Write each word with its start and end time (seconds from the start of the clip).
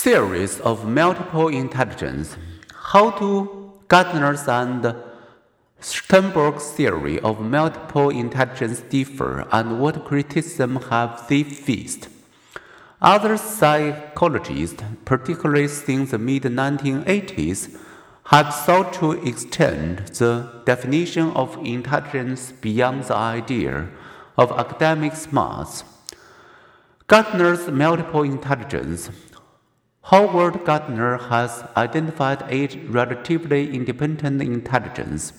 Theories 0.00 0.60
of 0.60 0.86
multiple 0.86 1.48
intelligence. 1.48 2.36
How 2.72 3.10
do 3.10 3.72
Gardner's 3.88 4.46
and 4.46 4.94
Sternberg's 5.80 6.70
theory 6.70 7.18
of 7.18 7.40
multiple 7.40 8.08
intelligence 8.08 8.78
differ, 8.78 9.44
and 9.50 9.80
what 9.80 10.04
criticism 10.04 10.76
have 10.88 11.26
they 11.26 11.42
faced? 11.42 12.08
Other 13.02 13.36
psychologists, 13.36 14.84
particularly 15.04 15.66
since 15.66 16.12
the 16.12 16.18
mid 16.18 16.44
1980s, 16.44 17.76
have 18.26 18.54
sought 18.54 18.92
to 19.00 19.10
extend 19.26 20.06
the 20.20 20.62
definition 20.64 21.32
of 21.32 21.58
intelligence 21.66 22.52
beyond 22.52 23.02
the 23.02 23.16
idea 23.16 23.88
of 24.36 24.52
academic 24.52 25.16
smarts. 25.16 25.82
Gardner's 27.08 27.66
multiple 27.68 28.22
intelligence. 28.22 29.10
Howard 30.10 30.64
Gardner 30.64 31.18
has 31.18 31.64
identified 31.76 32.42
eight 32.48 32.78
relatively 32.88 33.74
independent 33.74 34.40
intelligence, 34.40 35.34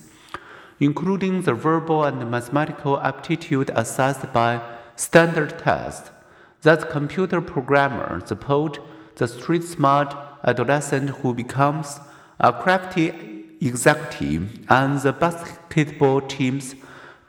including 0.78 1.42
the 1.42 1.54
verbal 1.54 2.04
and 2.04 2.30
mathematical 2.30 3.00
aptitude 3.00 3.72
assessed 3.74 4.32
by 4.32 4.62
standard 4.94 5.58
tests 5.58 6.12
that 6.62 6.88
computer 6.88 7.40
programmer, 7.40 8.22
the 8.24 8.36
poet, 8.36 8.78
the 9.16 9.26
street 9.26 9.64
smart 9.64 10.14
adolescent 10.44 11.10
who 11.10 11.34
becomes 11.34 11.98
a 12.38 12.52
crafty 12.52 13.46
executive, 13.60 14.64
and 14.70 15.00
the 15.00 15.12
basketball 15.12 16.20
team's 16.20 16.76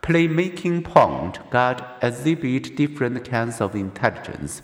playmaking 0.03 0.83
point 0.83 1.39
guard 1.49 1.83
exhibit 2.03 2.75
different 2.75 3.27
kinds 3.27 3.59
of 3.59 3.73
intelligence. 3.73 4.61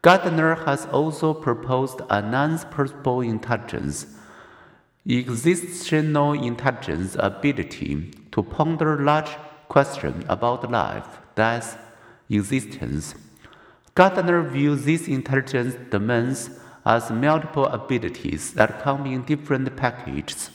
Gardner 0.00 0.54
has 0.54 0.86
also 0.86 1.34
proposed 1.34 2.00
a 2.08 2.22
non-personal 2.22 3.20
intelligence, 3.22 4.06
existential 5.08 6.34
intelligence 6.34 7.16
ability 7.18 8.12
to 8.30 8.42
ponder 8.44 9.02
large 9.02 9.30
questions 9.68 10.24
about 10.28 10.70
life, 10.70 11.18
death, 11.34 11.76
existence. 12.30 13.16
Gardner 13.96 14.42
views 14.42 14.84
these 14.84 15.08
intelligence 15.08 15.74
domains 15.90 16.50
as 16.86 17.10
multiple 17.10 17.66
abilities 17.66 18.52
that 18.52 18.80
come 18.80 19.04
in 19.04 19.24
different 19.24 19.76
packages. 19.76 20.50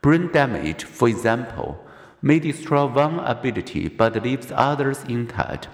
Brain 0.00 0.32
damage, 0.32 0.84
for 0.84 1.06
example, 1.06 1.84
may 2.22 2.38
destroy 2.38 2.86
one 2.86 3.18
ability 3.20 3.88
but 3.88 4.22
leaves 4.22 4.50
others 4.54 5.04
intact, 5.04 5.68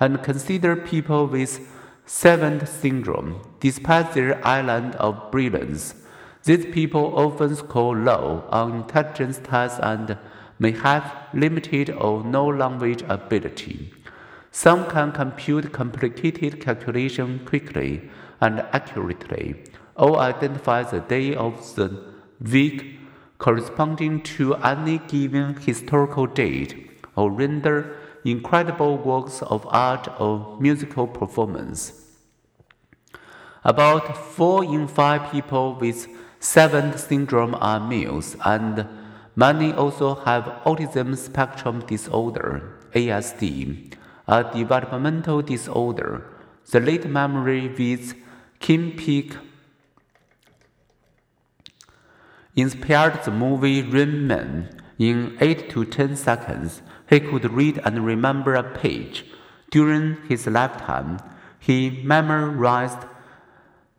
and 0.00 0.22
consider 0.22 0.74
people 0.74 1.26
with 1.26 1.60
Savant 2.08 2.68
syndrome. 2.68 3.42
Despite 3.58 4.14
their 4.14 4.44
island 4.46 4.94
of 4.94 5.32
brilliance, 5.32 5.96
these 6.44 6.64
people 6.66 7.18
often 7.18 7.56
score 7.56 7.96
low 7.96 8.44
on 8.48 8.76
intelligence 8.76 9.40
tests 9.42 9.80
and 9.82 10.16
may 10.60 10.70
have 10.70 11.12
limited 11.34 11.90
or 11.90 12.22
no 12.22 12.46
language 12.46 13.02
ability. 13.08 13.92
Some 14.52 14.86
can 14.88 15.10
compute 15.10 15.72
complicated 15.72 16.60
calculation 16.60 17.44
quickly 17.44 18.08
and 18.40 18.60
accurately, 18.72 19.64
or 19.96 20.18
identify 20.18 20.84
the 20.84 21.00
day 21.00 21.34
of 21.34 21.74
the 21.74 22.04
week 22.40 23.00
corresponding 23.38 24.22
to 24.22 24.54
any 24.54 24.98
given 24.98 25.56
historical 25.56 26.26
date, 26.26 26.88
or 27.16 27.32
render 27.32 27.96
incredible 28.30 28.98
works 28.98 29.42
of 29.42 29.66
art 29.70 30.08
or 30.20 30.56
musical 30.60 31.06
performance. 31.06 32.02
About 33.64 34.16
4 34.16 34.64
in 34.64 34.88
5 34.88 35.32
people 35.32 35.74
with 35.74 36.06
Savant 36.38 36.98
syndrome 37.00 37.56
are 37.60 37.80
males, 37.80 38.36
and 38.44 38.86
many 39.34 39.72
also 39.72 40.14
have 40.14 40.44
autism 40.64 41.16
spectrum 41.16 41.80
disorder, 41.86 42.78
ASD 42.94 43.96
a 44.28 44.42
developmental 44.52 45.42
disorder. 45.42 46.24
The 46.70 46.80
late 46.80 47.06
memory 47.06 47.68
with 47.68 48.14
Kim 48.58 48.92
Peek 48.92 49.36
inspired 52.56 53.22
the 53.22 53.30
movie 53.30 53.82
Rain 53.82 54.26
Man. 54.26 54.82
In 54.98 55.36
8 55.40 55.68
to 55.70 55.84
10 55.84 56.16
seconds, 56.16 56.82
he 57.08 57.20
could 57.20 57.52
read 57.52 57.80
and 57.84 58.06
remember 58.06 58.54
a 58.54 58.62
page. 58.62 59.26
During 59.70 60.16
his 60.28 60.46
lifetime, 60.46 61.18
he 61.58 62.00
memorized 62.02 63.06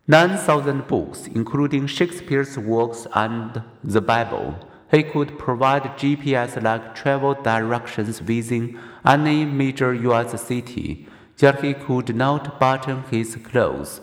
9,000 0.07 0.87
books, 0.87 1.27
including 1.27 1.85
Shakespeare's 1.85 2.57
works 2.57 3.05
and 3.13 3.61
the 3.83 4.01
Bible. 4.01 4.55
He 4.89 5.03
could 5.03 5.37
provide 5.37 5.83
GPS 5.97 6.61
like 6.63 6.95
travel 6.95 7.35
directions 7.35 8.21
within 8.21 8.79
any 9.05 9.45
major 9.45 9.93
US 9.93 10.41
city, 10.41 11.07
yet 11.37 11.61
he 11.61 11.73
could 11.73 12.15
not 12.15 12.59
button 12.59 13.03
his 13.11 13.35
clothes, 13.35 14.01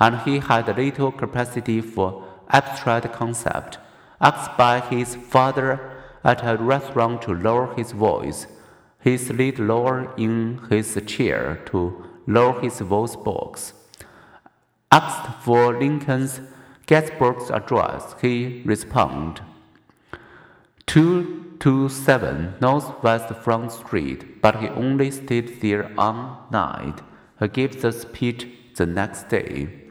and 0.00 0.18
he 0.22 0.40
had 0.40 0.76
little 0.76 1.12
capacity 1.12 1.80
for 1.80 2.24
abstract 2.50 3.12
concept. 3.12 3.78
Asked 4.20 4.56
by 4.58 4.80
his 4.80 5.14
father 5.14 5.93
at 6.24 6.42
a 6.42 6.56
restaurant 6.56 7.22
to 7.22 7.34
lower 7.34 7.74
his 7.74 7.92
voice, 7.92 8.46
he 9.02 9.18
slid 9.18 9.58
lower 9.58 10.14
in 10.16 10.58
his 10.70 10.98
chair 11.06 11.60
to 11.66 12.04
lower 12.26 12.60
his 12.60 12.80
voice 12.80 13.16
box. 13.16 13.74
Asked 14.90 15.42
for 15.44 15.78
Lincoln's 15.78 16.40
Gettysburg 16.86 17.50
Address, 17.50 18.14
he 18.22 18.62
responded. 18.64 19.44
227 20.86 22.54
Northwest 22.60 23.34
Front 23.42 23.72
Street, 23.72 24.40
but 24.40 24.60
he 24.60 24.68
only 24.68 25.10
stayed 25.10 25.60
there 25.60 25.90
one 25.94 26.36
night. 26.50 27.00
He 27.40 27.48
gave 27.48 27.82
the 27.82 27.92
speech 27.92 28.46
the 28.76 28.86
next 28.86 29.28
day. 29.28 29.83